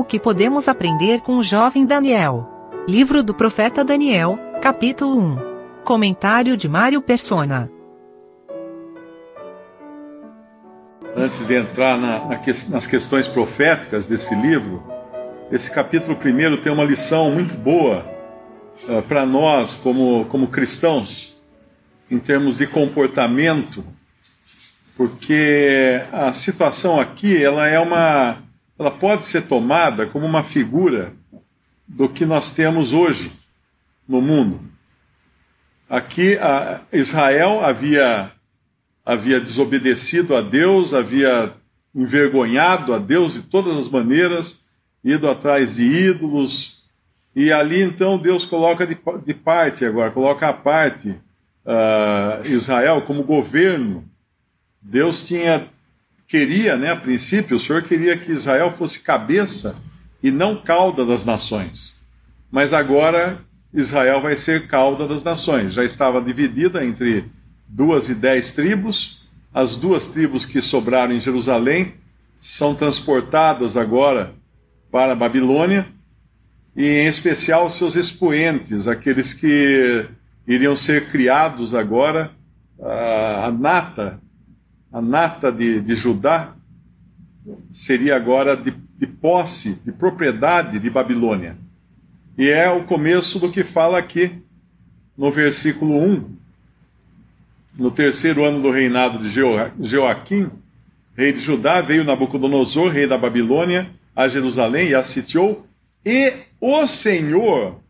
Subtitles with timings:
[0.00, 2.48] O que podemos aprender com o jovem Daniel?
[2.88, 5.38] Livro do profeta Daniel, capítulo 1.
[5.84, 7.70] Comentário de Mário Persona.
[11.14, 12.40] Antes de entrar na, na,
[12.70, 14.82] nas questões proféticas desse livro,
[15.52, 18.02] esse capítulo primeiro tem uma lição muito boa
[18.88, 21.38] uh, para nós, como, como cristãos,
[22.10, 23.84] em termos de comportamento,
[24.96, 28.48] porque a situação aqui ela é uma
[28.80, 31.12] ela pode ser tomada como uma figura
[31.86, 33.30] do que nós temos hoje
[34.08, 34.58] no mundo.
[35.86, 36.38] Aqui
[36.90, 38.32] Israel havia,
[39.04, 41.52] havia desobedecido a Deus, havia
[41.94, 44.64] envergonhado a Deus de todas as maneiras,
[45.04, 46.82] ido atrás de ídolos,
[47.36, 53.24] e ali então Deus coloca de, de parte agora, coloca à parte uh, Israel como
[53.24, 54.08] governo.
[54.80, 55.68] Deus tinha
[56.30, 59.74] queria, né, a princípio, o Senhor queria que Israel fosse cabeça
[60.22, 62.06] e não cauda das nações.
[62.48, 63.38] Mas agora
[63.74, 65.72] Israel vai ser cauda das nações.
[65.72, 67.24] Já estava dividida entre
[67.66, 69.28] duas e dez tribos.
[69.52, 71.94] As duas tribos que sobraram em Jerusalém
[72.38, 74.32] são transportadas agora
[74.88, 75.86] para a Babilônia,
[76.76, 80.06] e em especial seus expoentes, aqueles que
[80.46, 82.30] iriam ser criados agora,
[82.80, 84.20] a nata
[84.92, 86.54] a nata de, de Judá
[87.70, 91.56] seria agora de, de posse, de propriedade de Babilônia.
[92.36, 94.32] E é o começo do que fala aqui
[95.16, 96.36] no versículo 1.
[97.78, 100.50] No terceiro ano do reinado de Joaquim,
[101.16, 105.66] rei de Judá, veio Nabucodonosor, rei da Babilônia, a Jerusalém e a sitiou,
[106.04, 107.80] e o Senhor,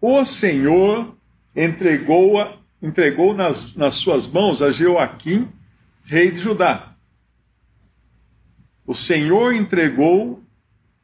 [0.00, 1.16] o Senhor
[1.56, 2.46] entregou,
[2.80, 5.48] entregou nas, nas suas mãos a Joaquim,
[6.08, 6.94] rei de Judá.
[8.86, 10.42] O Senhor entregou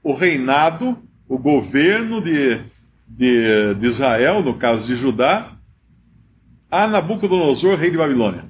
[0.03, 0.97] o reinado,
[1.29, 2.59] o governo de,
[3.07, 5.53] de, de Israel, no caso de Judá,
[6.71, 8.47] a Nabucodonosor, rei de Babilônia.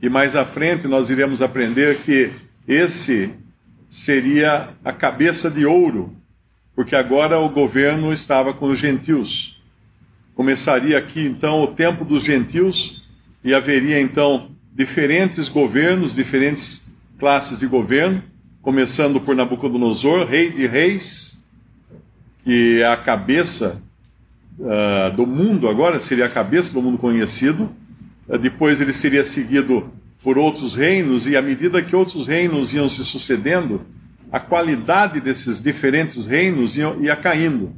[0.00, 2.30] E mais à frente nós iremos aprender que
[2.68, 3.34] esse
[3.88, 6.14] seria a cabeça de ouro,
[6.76, 9.60] porque agora o governo estava com os gentios.
[10.36, 13.02] Começaria aqui então o tempo dos gentios
[13.42, 18.22] e haveria então diferentes governos, diferentes classes de governo,
[18.60, 21.48] começando por Nabucodonosor, rei de reis,
[22.44, 23.82] que é a cabeça
[24.58, 27.70] uh, do mundo, agora seria a cabeça do mundo conhecido.
[28.28, 29.90] Uh, depois ele seria seguido
[30.22, 33.80] por outros reinos, e à medida que outros reinos iam se sucedendo,
[34.30, 37.72] a qualidade desses diferentes reinos ia, ia caindo.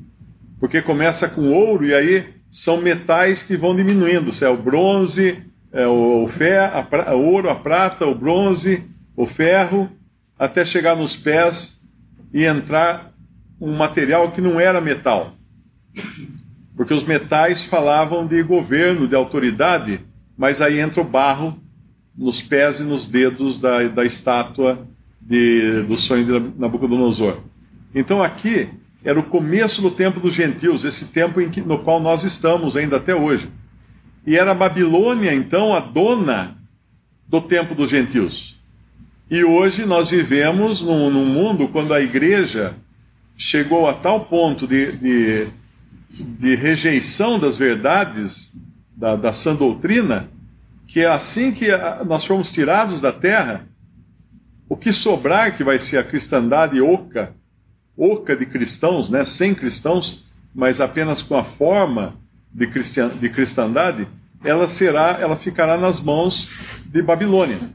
[0.58, 5.44] Porque começa com ouro, e aí são metais que vão diminuindo, se é o bronze,
[5.72, 8.84] é, o, fer, a, o ouro, a prata, o bronze,
[9.16, 9.90] o ferro,
[10.38, 11.88] até chegar nos pés
[12.32, 13.12] e entrar
[13.60, 15.34] um material que não era metal.
[16.76, 20.00] Porque os metais falavam de governo, de autoridade,
[20.36, 21.58] mas aí entra o barro
[22.16, 24.86] nos pés e nos dedos da, da estátua
[25.20, 27.38] de, do sonho de Nabucodonosor.
[27.94, 28.68] Então aqui
[29.04, 32.96] era o começo do tempo dos gentios, esse tempo que, no qual nós estamos ainda
[32.96, 33.48] até hoje.
[34.28, 36.54] E era a Babilônia, então, a dona
[37.26, 38.60] do tempo dos gentios.
[39.30, 42.74] E hoje nós vivemos num, num mundo quando a igreja
[43.38, 45.46] chegou a tal ponto de, de,
[46.10, 48.60] de rejeição das verdades
[48.94, 50.28] da, da sã doutrina,
[50.86, 51.68] que é assim que
[52.06, 53.66] nós fomos tirados da terra,
[54.68, 57.34] o que sobrar, que vai ser a cristandade oca,
[57.96, 60.22] oca de cristãos, né, sem cristãos,
[60.54, 62.14] mas apenas com a forma
[62.52, 64.06] de cristandade,
[64.44, 66.48] ela será, ela ficará nas mãos
[66.86, 67.70] de Babilônia.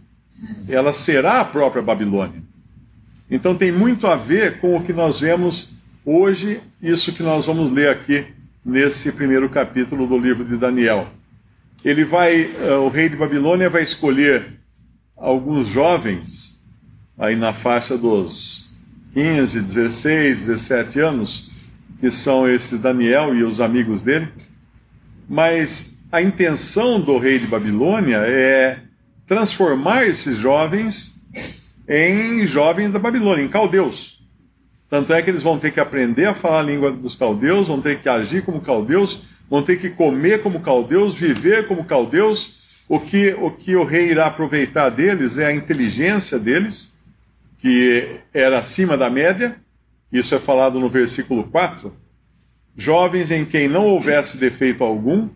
[0.67, 2.41] Ela será a própria Babilônia.
[3.29, 5.73] Então tem muito a ver com o que nós vemos
[6.05, 8.25] hoje, isso que nós vamos ler aqui
[8.65, 11.07] nesse primeiro capítulo do livro de Daniel.
[11.83, 14.59] Ele vai, uh, o rei de Babilônia vai escolher
[15.17, 16.63] alguns jovens
[17.17, 18.77] aí na faixa dos
[19.13, 21.51] 15, 16, 17 anos,
[21.99, 24.27] que são esses Daniel e os amigos dele,
[25.29, 28.81] mas a intenção do rei de Babilônia é
[29.25, 31.25] transformar esses jovens
[31.89, 34.23] em jovens da Babilônia, em caldeus.
[34.87, 37.81] Tanto é que eles vão ter que aprender a falar a língua dos caldeus, vão
[37.81, 42.85] ter que agir como caldeus, vão ter que comer como caldeus, viver como caldeus.
[42.87, 46.99] O que o, que o rei irá aproveitar deles é a inteligência deles,
[47.57, 49.55] que era acima da média,
[50.11, 51.91] isso é falado no versículo 4
[52.77, 55.27] jovens em quem não houvesse defeito algum,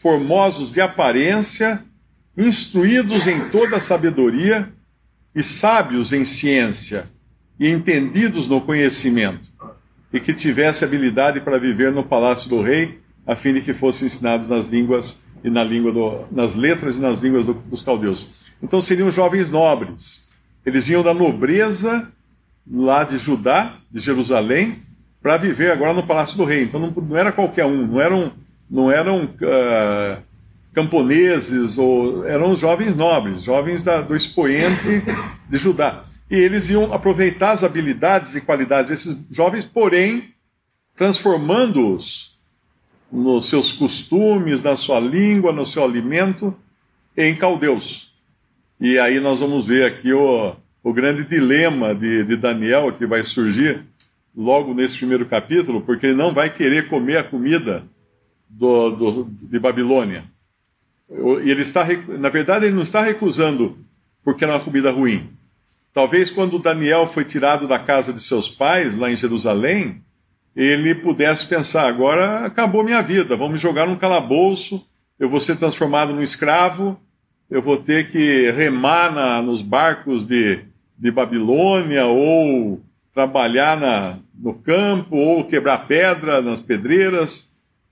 [0.00, 1.82] formosos de aparência,
[2.36, 4.72] instruídos em toda sabedoria
[5.34, 7.06] e sábios em ciência
[7.58, 9.48] e entendidos no conhecimento.
[10.10, 14.06] e que tivesse habilidade para viver no palácio do rei, a fim de que fossem
[14.06, 18.26] ensinados nas línguas e na língua do, nas letras e nas línguas do, dos caldeus.
[18.62, 20.30] Então seriam jovens nobres.
[20.64, 22.10] Eles vinham da nobreza
[22.70, 24.82] lá de Judá, de Jerusalém,
[25.20, 26.62] para viver agora no palácio do rei.
[26.62, 28.32] Então não, não era qualquer um, não eram,
[28.70, 30.22] não eram uh,
[30.72, 35.02] camponeses, ou eram jovens nobres, jovens da, do expoente
[35.48, 36.04] de Judá.
[36.30, 40.34] E eles iam aproveitar as habilidades e qualidades desses jovens, porém
[40.94, 42.36] transformando-os
[43.10, 46.54] nos seus costumes, na sua língua, no seu alimento,
[47.16, 48.12] em caldeus.
[48.78, 53.22] E aí nós vamos ver aqui o, o grande dilema de, de Daniel que vai
[53.24, 53.82] surgir
[54.36, 57.84] logo nesse primeiro capítulo, porque ele não vai querer comer a comida
[58.48, 60.24] do, do, de Babilônia.
[61.10, 61.86] E ele está,
[62.18, 63.78] na verdade, ele não está recusando
[64.22, 65.30] porque era uma comida ruim.
[65.92, 70.02] Talvez quando Daniel foi tirado da casa de seus pais, lá em Jerusalém,
[70.54, 74.84] ele pudesse pensar: agora acabou minha vida, vamos me jogar num calabouço,
[75.18, 77.00] eu vou ser transformado num escravo,
[77.50, 80.60] eu vou ter que remar na, nos barcos de,
[80.98, 82.82] de Babilônia, ou
[83.14, 87.47] trabalhar na, no campo, ou quebrar pedra nas pedreiras.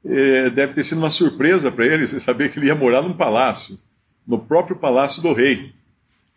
[0.09, 3.79] É, deve ter sido uma surpresa para ele saber que ele ia morar num palácio,
[4.27, 5.73] no próprio palácio do rei.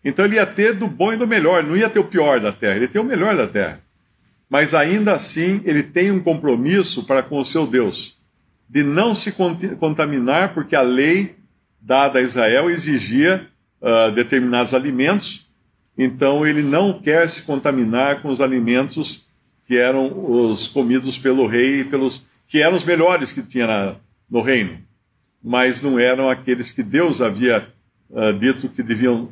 [0.04, 2.52] Então ele ia ter do bom e do melhor, não ia ter o pior da
[2.52, 3.82] terra, ele ia ter o melhor da terra
[4.50, 8.18] mas ainda assim ele tem um compromisso para com o seu Deus,
[8.68, 9.32] de não se
[9.80, 11.36] contaminar, porque a lei
[11.80, 13.48] dada a Israel exigia
[13.82, 15.48] uh, determinados alimentos,
[15.98, 19.28] então ele não quer se contaminar com os alimentos
[19.68, 23.96] que eram os comidos pelo rei, pelos que eram os melhores que tinha na,
[24.28, 24.80] no reino,
[25.42, 27.72] mas não eram aqueles que Deus havia
[28.10, 29.30] uh, dito que deviam,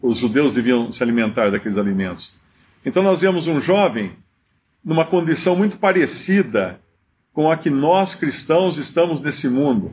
[0.00, 2.34] os judeus deviam se alimentar daqueles alimentos.
[2.84, 4.10] Então nós vemos um jovem
[4.82, 6.80] numa condição muito parecida
[7.34, 9.92] com a que nós cristãos estamos nesse mundo.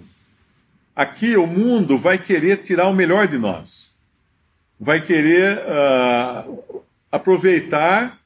[0.96, 3.98] Aqui o mundo vai querer tirar o melhor de nós,
[4.80, 6.82] vai querer uh,
[7.12, 8.18] aproveitar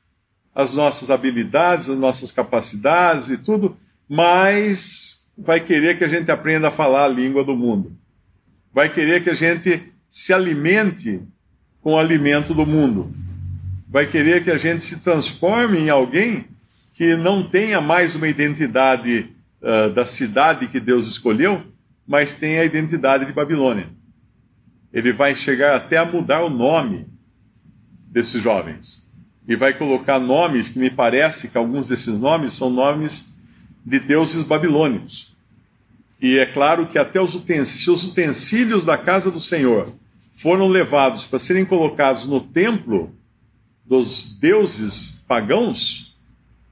[0.54, 3.76] as nossas habilidades, as nossas capacidades e tudo,
[4.08, 7.98] mas vai querer que a gente aprenda a falar a língua do mundo.
[8.74, 11.22] Vai querer que a gente se alimente
[11.82, 13.12] com o alimento do mundo.
[13.88, 16.46] Vai querer que a gente se transforme em alguém
[16.96, 19.30] que não tenha mais uma identidade
[19.62, 21.62] uh, da cidade que Deus escolheu,
[22.08, 23.90] mas tem a identidade de Babilônia.
[24.94, 27.08] Ele vai chegar até a mudar o nome
[28.08, 29.10] desses jovens.
[29.48, 33.35] E vai colocar nomes que me parece que alguns desses nomes são nomes
[33.86, 35.36] de deuses babilônicos.
[36.22, 39.94] E é claro que até os utensílios, os utensílios da casa do Senhor
[40.32, 43.14] foram levados para serem colocados no templo
[43.86, 46.18] dos deuses pagãos,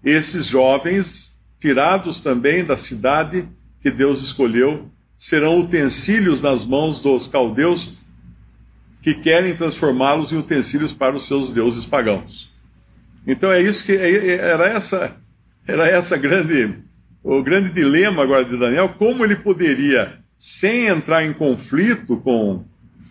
[0.04, 3.48] esses jovens, tirados também da cidade
[3.80, 7.98] que Deus escolheu, serão utensílios nas mãos dos caldeus
[9.02, 12.52] que querem transformá-los em utensílios para os seus deuses pagãos.
[13.28, 15.18] Então é isso que é, é, era essa
[15.66, 16.84] era essa grande
[17.24, 22.66] o grande dilema agora de Daniel, como ele poderia sem entrar em conflito com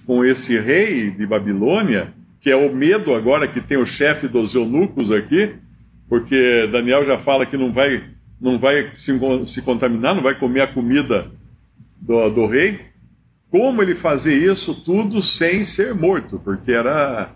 [0.07, 4.55] com esse rei de Babilônia, que é o medo agora que tem o chefe dos
[4.55, 5.55] eunucos aqui,
[6.09, 8.03] porque Daniel já fala que não vai,
[8.41, 9.13] não vai se,
[9.47, 11.31] se contaminar, não vai comer a comida
[12.01, 12.81] do, do rei.
[13.49, 16.41] Como ele fazer isso tudo sem ser morto?
[16.43, 17.31] Porque era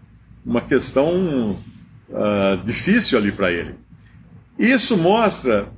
[0.44, 1.56] uma questão
[2.08, 3.74] uh, difícil ali para ele.
[4.58, 5.68] Isso mostra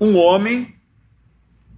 [0.00, 0.74] um homem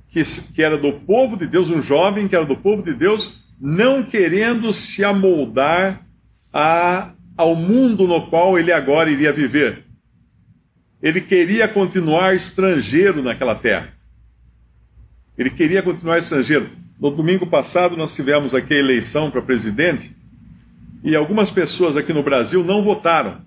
[0.08, 0.22] que,
[0.54, 4.02] que era do povo de Deus, um jovem que era do povo de Deus, não
[4.02, 6.06] querendo se amoldar
[6.52, 9.84] a, ao mundo no qual ele agora iria viver
[11.04, 13.92] ele queria continuar estrangeiro naquela terra.
[15.36, 16.70] Ele queria continuar estrangeiro.
[16.98, 20.16] No domingo passado, nós tivemos aqui a eleição para presidente
[21.02, 23.42] e algumas pessoas aqui no Brasil não votaram.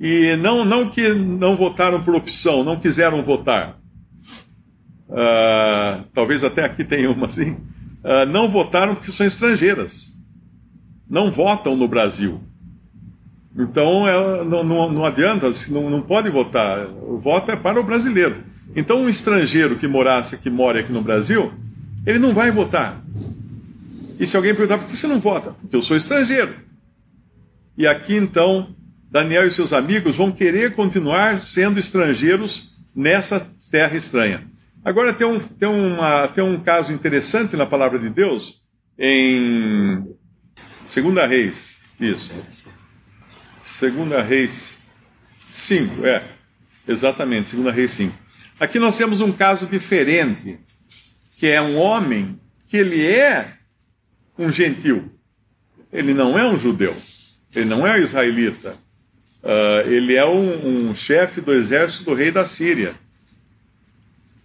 [0.00, 3.78] E não, não que não votaram por opção, não quiseram votar.
[5.08, 7.52] Uh, talvez até aqui tenha uma assim.
[7.52, 10.16] Uh, não votaram porque são estrangeiras.
[11.08, 12.40] Não votam no Brasil.
[13.56, 16.86] Então, ela, não, não, não, adianta, não, não pode votar.
[16.86, 18.36] O voto é para o brasileiro.
[18.74, 21.52] Então, um estrangeiro que morasse, que mora aqui no Brasil,
[22.06, 23.02] ele não vai votar.
[24.18, 25.54] E se alguém perguntar por que você não vota?
[25.60, 26.54] Porque eu sou estrangeiro.
[27.76, 28.74] E aqui, então,
[29.12, 33.38] Daniel e seus amigos vão querer continuar sendo estrangeiros nessa
[33.70, 34.50] terra estranha.
[34.82, 38.62] Agora, tem um, tem uma, tem um caso interessante na palavra de Deus,
[38.98, 40.16] em
[40.86, 41.76] Segunda Reis.
[42.00, 42.32] Isso.
[43.60, 44.78] Segunda Reis
[45.50, 46.24] 5, é.
[46.88, 48.14] Exatamente, segunda Reis 5.
[48.58, 50.58] Aqui nós temos um caso diferente,
[51.38, 53.58] que é um homem que ele é
[54.38, 55.12] um gentil.
[55.92, 56.96] Ele não é um judeu.
[57.54, 58.74] Ele não é um israelita.
[59.42, 62.94] Uh, ele é um, um chefe do exército do rei da Síria.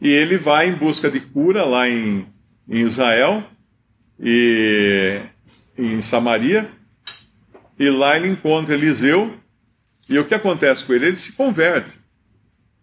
[0.02, 2.26] E ele vai em busca de cura lá em,
[2.68, 3.44] em Israel
[4.20, 5.22] e
[5.78, 6.70] em Samaria.
[7.80, 9.36] E lá ele encontra Eliseu.
[10.10, 11.08] E o que acontece com ele?
[11.08, 11.98] Ele se converte.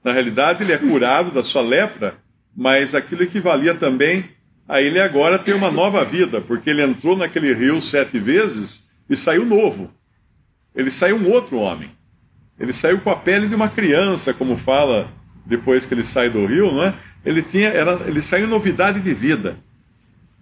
[0.05, 2.19] Na realidade, ele é curado da sua lepra,
[2.55, 4.29] mas aquilo equivalia também
[4.69, 9.17] a ele agora ter uma nova vida, porque ele entrou naquele rio sete vezes e
[9.17, 9.91] saiu novo.
[10.75, 11.91] Ele saiu um outro homem.
[12.59, 15.13] Ele saiu com a pele de uma criança, como fala
[15.45, 16.95] depois que ele sai do rio, não é?
[17.25, 19.59] Ele, tinha, era, ele saiu novidade de vida.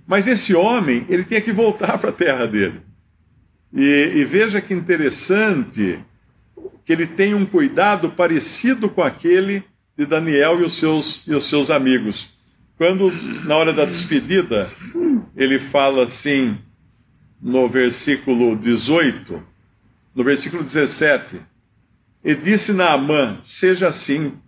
[0.07, 2.81] Mas esse homem, ele tinha que voltar para a terra dele.
[3.73, 5.99] E, e veja que interessante
[6.85, 9.65] que ele tem um cuidado parecido com aquele
[9.97, 12.33] de Daniel e os seus, e os seus amigos.
[12.77, 13.13] Quando,
[13.45, 14.69] na hora da despedida,
[15.37, 16.59] ele fala assim,
[17.41, 19.43] no versículo 18,
[20.15, 21.41] no versículo 17,
[22.25, 24.39] e disse Naamã: Seja assim,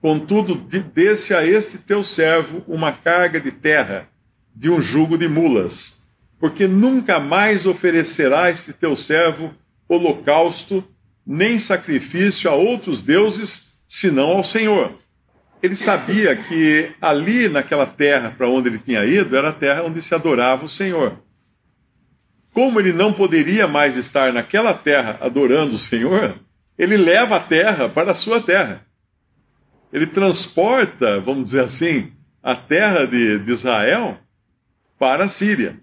[0.00, 4.08] contudo, desse a este teu servo uma carga de terra,
[4.54, 6.02] de um jugo de mulas,
[6.38, 9.52] porque nunca mais oferecerá este teu servo
[9.88, 10.84] holocausto,
[11.26, 14.94] nem sacrifício a outros deuses, senão ao Senhor
[15.64, 20.02] ele sabia que ali naquela terra para onde ele tinha ido era a terra onde
[20.02, 21.18] se adorava o Senhor.
[22.52, 26.38] Como ele não poderia mais estar naquela terra adorando o Senhor,
[26.78, 28.84] ele leva a terra para a sua terra.
[29.92, 32.12] Ele transporta, vamos dizer assim,
[32.42, 34.18] a terra de, de Israel
[34.98, 35.80] para a Síria.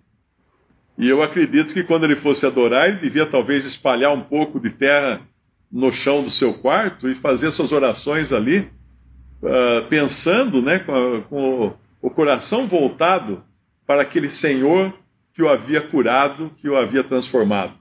[0.97, 4.69] E eu acredito que quando ele fosse adorar, ele devia talvez espalhar um pouco de
[4.69, 5.21] terra
[5.71, 8.69] no chão do seu quarto e fazer suas orações ali
[9.41, 13.43] uh, pensando, né, com, com o coração voltado
[13.87, 14.93] para aquele Senhor
[15.33, 17.73] que o havia curado, que o havia transformado.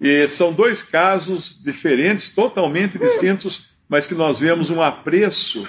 [0.00, 5.66] E são dois casos diferentes, totalmente distintos, mas que nós vemos um apreço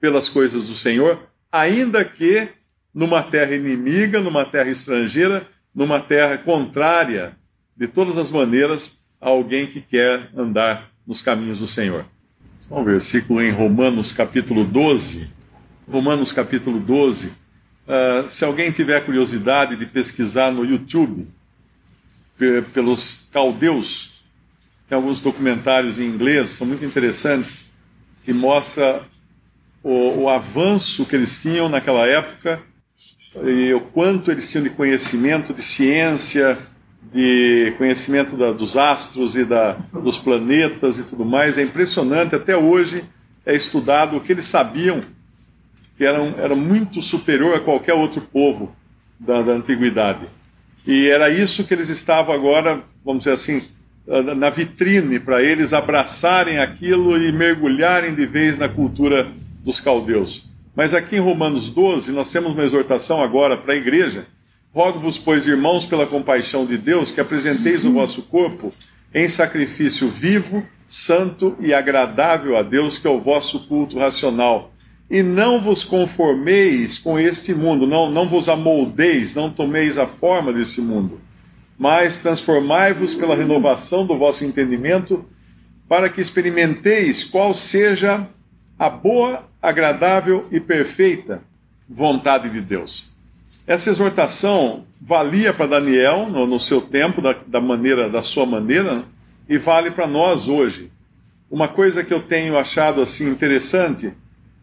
[0.00, 1.18] pelas coisas do Senhor,
[1.50, 2.48] ainda que
[2.92, 7.36] numa terra inimiga, numa terra estrangeira, numa terra contrária,
[7.76, 12.04] de todas as maneiras, a alguém que quer andar nos caminhos do Senhor
[12.70, 15.28] um versículo em Romanos capítulo 12.
[15.90, 17.28] Romanos capítulo 12.
[17.28, 17.32] Uh,
[17.88, 21.26] ah, se alguém tiver curiosidade de pesquisar no YouTube,
[22.72, 24.24] pelos caldeus,
[24.88, 27.70] tem alguns documentários em inglês, são muito interessantes,
[28.24, 29.02] que mostra
[29.82, 32.62] o, o avanço que eles tinham naquela época
[33.44, 36.58] e o quanto eles tinham de conhecimento, de ciência,
[37.12, 41.56] de conhecimento da, dos astros e da, dos planetas e tudo mais.
[41.56, 43.04] É impressionante, até hoje
[43.46, 45.00] é estudado o que eles sabiam,
[45.96, 48.74] que era, era muito superior a qualquer outro povo
[49.18, 50.39] da, da antiguidade.
[50.86, 53.62] E era isso que eles estavam agora, vamos dizer assim,
[54.36, 59.30] na vitrine, para eles abraçarem aquilo e mergulharem de vez na cultura
[59.62, 60.44] dos caldeus.
[60.74, 64.26] Mas aqui em Romanos 12, nós temos uma exortação agora para a igreja
[64.72, 68.72] Rogo-vos, pois, irmãos, pela compaixão de Deus, que apresenteis o vosso corpo
[69.12, 74.72] em sacrifício vivo, santo e agradável a Deus, que é o vosso culto racional.
[75.10, 80.52] E não vos conformeis com este mundo, não, não vos amoldeis, não tomeis a forma
[80.52, 81.20] desse mundo,
[81.76, 85.24] mas transformai-vos pela renovação do vosso entendimento,
[85.88, 88.24] para que experimenteis qual seja
[88.78, 91.42] a boa, agradável e perfeita
[91.88, 93.10] vontade de Deus.
[93.66, 99.04] Essa exortação valia para Daniel no, no, seu tempo, da, da, maneira, da sua maneira,
[99.48, 100.90] e vale para nós hoje.
[101.50, 104.12] Uma coisa que eu tenho achado assim interessante,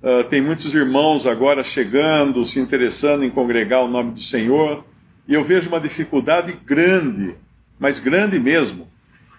[0.01, 4.84] uh, tem muitos irmãos agora chegando, se interessando em congregar o nome do Senhor,
[5.27, 7.36] e eu vejo uma dificuldade grande,
[7.80, 8.88] mas grande mesmo,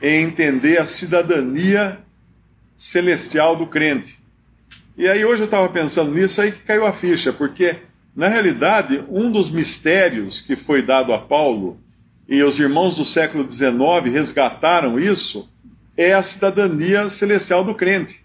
[0.01, 1.99] em entender a cidadania
[2.77, 4.19] celestial do crente.
[4.97, 7.77] E aí hoje eu estava pensando nisso aí que caiu a ficha, porque
[8.19, 11.79] na realidade, um dos mistérios que foi dado a Paulo,
[12.29, 15.49] e os irmãos do século XIX resgataram isso,
[15.97, 18.25] é a cidadania celestial do crente.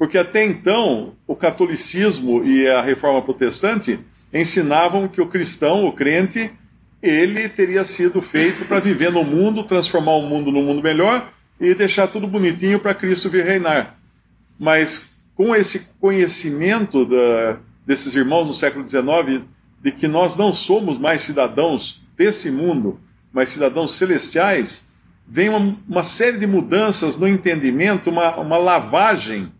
[0.00, 4.00] Porque até então, o catolicismo e a reforma protestante
[4.32, 6.50] ensinavam que o cristão, o crente,
[7.02, 11.30] ele teria sido feito para viver no mundo, transformar o mundo num mundo melhor
[11.60, 13.98] e deixar tudo bonitinho para Cristo vir reinar.
[14.58, 19.42] Mas com esse conhecimento da, desses irmãos no século XIX
[19.82, 22.98] de que nós não somos mais cidadãos desse mundo,
[23.30, 24.90] mas cidadãos celestiais,
[25.28, 29.52] vem uma, uma série de mudanças no entendimento, uma, uma lavagem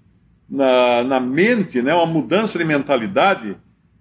[0.50, 3.57] na, na mente, né, uma mudança de mentalidade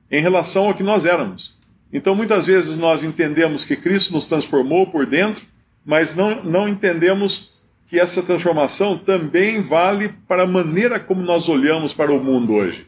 [0.09, 1.57] em relação ao que nós éramos.
[1.93, 5.45] Então, muitas vezes nós entendemos que Cristo nos transformou por dentro,
[5.85, 7.53] mas não, não entendemos
[7.87, 12.85] que essa transformação também vale para a maneira como nós olhamos para o mundo hoje.